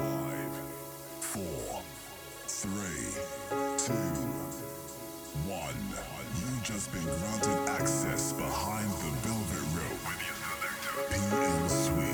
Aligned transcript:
Five, 0.00 0.54
four, 1.20 1.82
three, 2.46 3.12
two, 3.76 3.92
one. 5.46 5.74
You've 6.38 6.62
just 6.62 6.90
been 6.90 7.04
granted 7.04 7.70
access 7.70 8.32
behind 8.32 8.90
the 8.90 9.10
velvet 9.20 9.66
rope. 9.76 10.06
PM 11.10 11.68
Suites. 11.68 12.09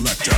collector. 0.00 0.29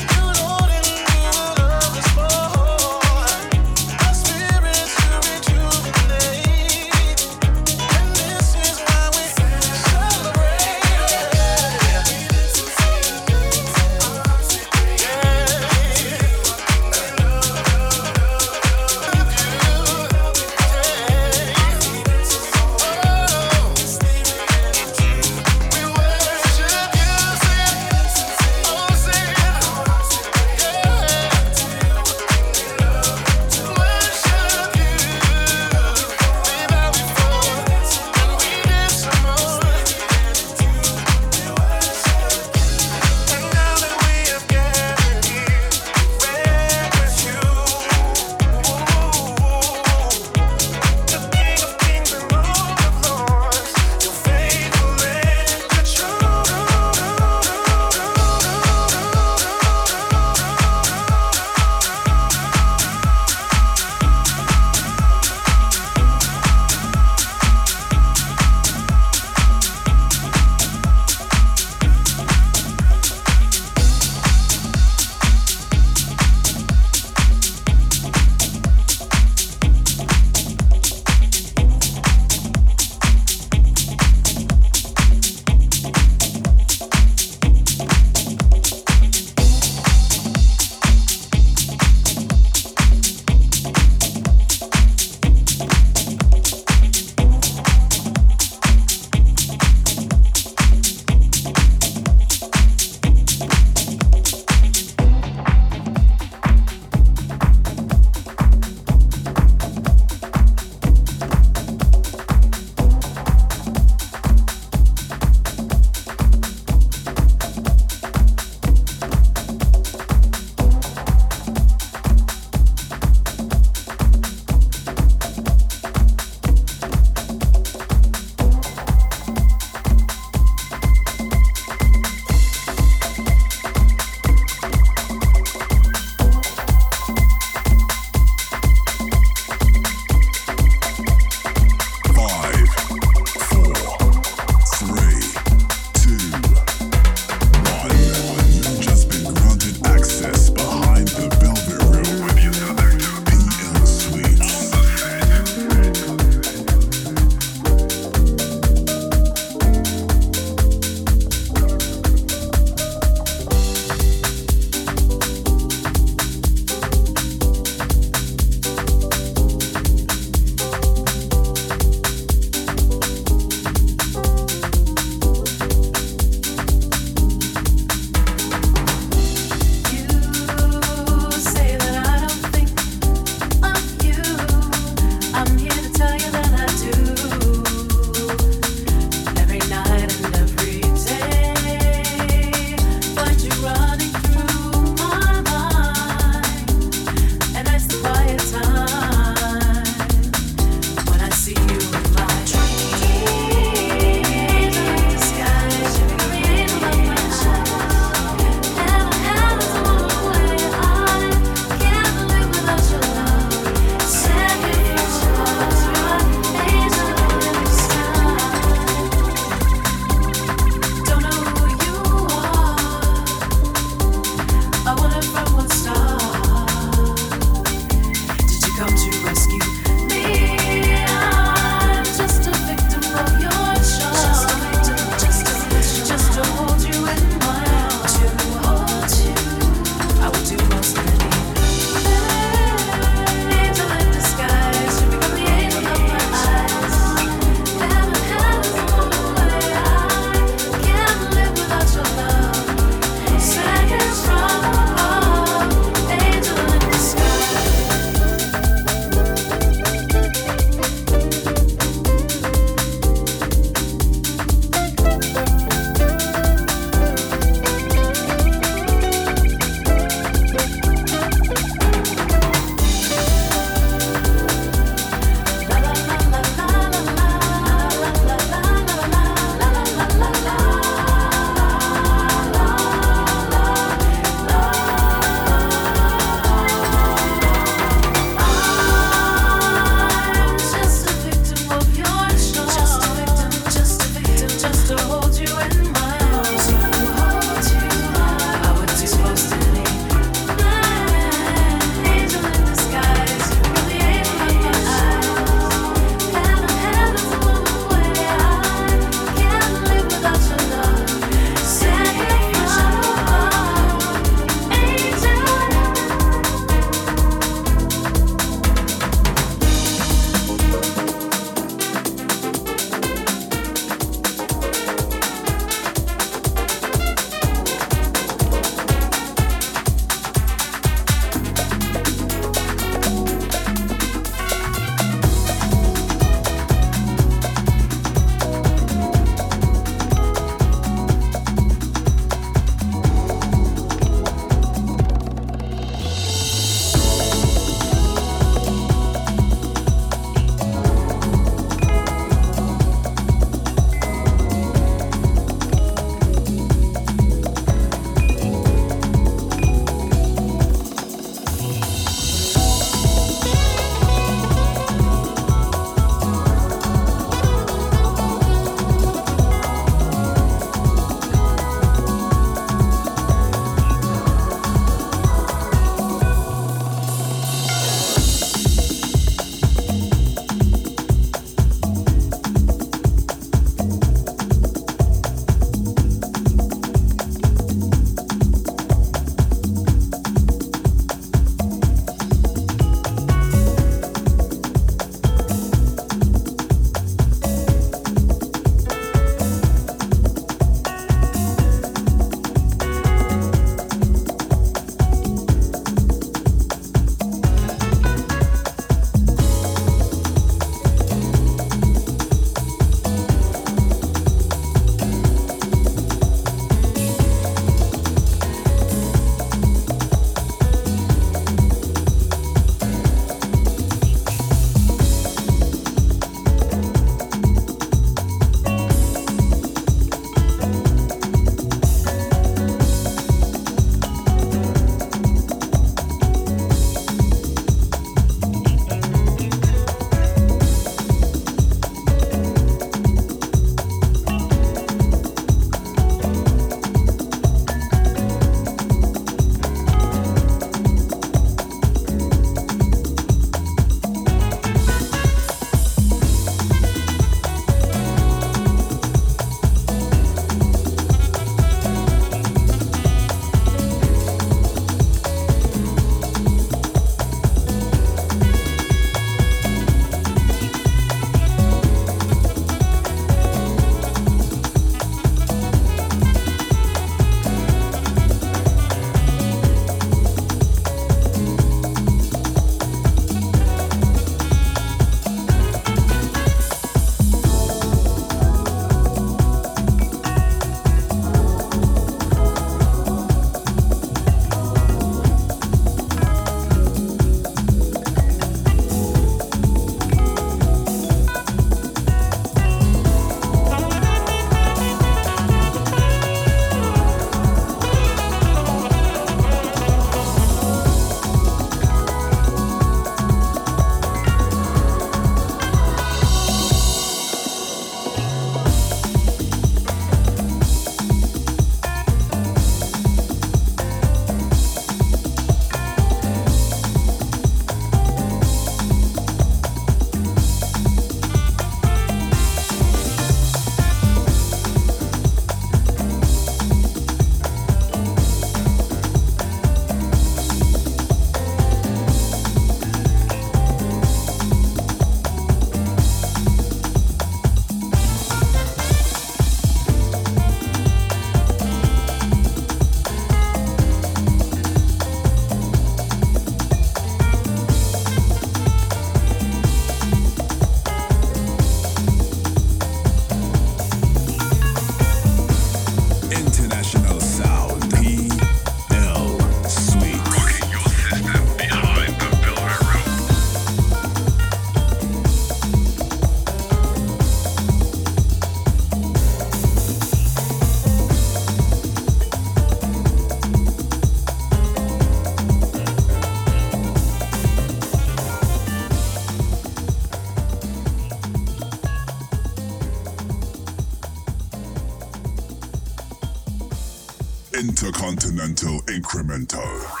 Intercontinental 597.91 598.79
Incremental. 598.87 600.00